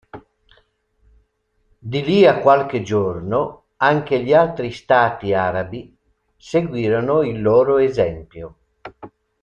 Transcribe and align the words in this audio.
Di 1.77 2.01
lì 2.03 2.25
a 2.25 2.39
qualche 2.39 2.81
giorno 2.81 3.65
anche 3.75 4.23
gli 4.23 4.33
altri 4.33 4.71
stati 4.71 5.31
arabi 5.31 5.95
seguirono 6.35 7.21
il 7.21 7.39
loro 7.39 7.77
esempio. 7.77 8.55